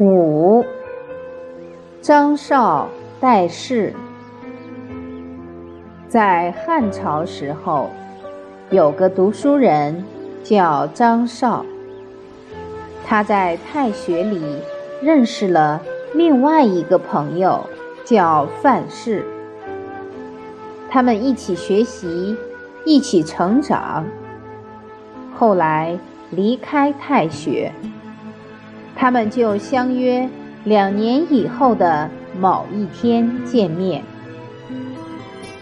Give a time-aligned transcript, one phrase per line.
[0.00, 0.64] 五，
[2.00, 2.88] 张绍
[3.20, 3.92] 代氏。
[6.08, 7.90] 在汉朝时候，
[8.70, 10.02] 有个读书人
[10.42, 11.66] 叫张绍，
[13.06, 14.40] 他在太学里
[15.02, 15.82] 认识了
[16.14, 17.60] 另外一个朋友，
[18.02, 19.22] 叫范氏。
[20.88, 22.34] 他们一起学习，
[22.86, 24.06] 一起成长。
[25.36, 25.98] 后来
[26.30, 27.70] 离开太学。
[29.00, 30.28] 他们就相约
[30.64, 32.06] 两年以后的
[32.38, 34.04] 某一天见面。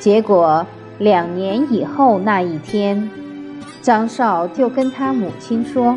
[0.01, 0.67] 结果
[0.99, 3.09] 两年以后那一天，
[3.81, 5.97] 张少就跟他母亲说：“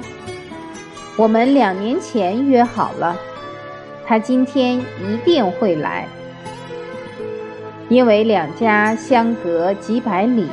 [1.18, 3.18] 我们两年前约好了，
[4.06, 6.06] 他今天一定会来。”
[7.90, 10.48] 因为两家相隔几百里，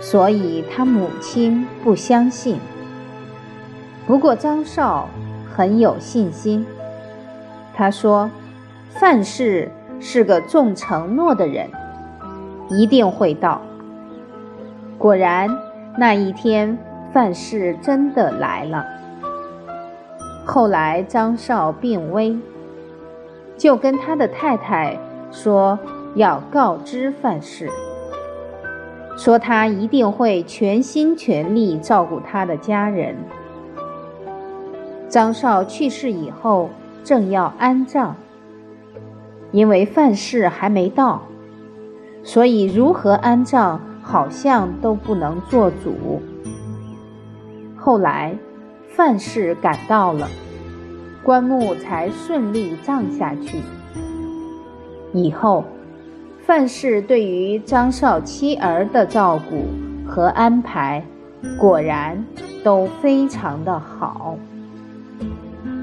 [0.00, 2.58] 所以他母亲不相信。
[4.06, 5.10] 不过张少。
[5.54, 6.66] 很有信心，
[7.72, 8.28] 他说
[8.90, 11.70] ：“范氏是个重承诺的人，
[12.68, 13.62] 一定会到。”
[14.98, 15.48] 果然，
[15.96, 16.76] 那一天
[17.12, 18.84] 范氏真的来了。
[20.44, 22.36] 后来张少病危，
[23.56, 24.98] 就跟他的太太
[25.30, 25.78] 说
[26.16, 27.70] 要告知范氏，
[29.16, 33.16] 说他一定会全心全力照顾他的家人。
[35.14, 36.70] 张少去世以后，
[37.04, 38.14] 正要安葬，
[39.52, 41.22] 因为范氏还没到，
[42.24, 46.20] 所以如何安葬好像都不能做主。
[47.76, 48.36] 后来
[48.88, 50.28] 范氏赶到了，
[51.22, 53.60] 棺木才顺利葬下去。
[55.12, 55.62] 以后
[56.44, 59.64] 范氏对于张少妻儿的照顾
[60.10, 61.04] 和安排，
[61.56, 62.24] 果然
[62.64, 64.36] 都非常的好。
[65.20, 65.73] Thank you.